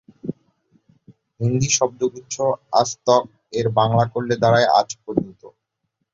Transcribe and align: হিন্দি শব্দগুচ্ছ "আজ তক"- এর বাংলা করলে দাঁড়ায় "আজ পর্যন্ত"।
হিন্দি 1.39 1.69
শব্দগুচ্ছ 1.77 2.35
"আজ 2.73 2.89
তক"- 3.05 3.29
এর 3.53 3.67
বাংলা 3.77 4.05
করলে 4.13 4.33
দাঁড়ায় 4.37 4.67
"আজ 4.79 4.89
পর্যন্ত"। 5.03 5.41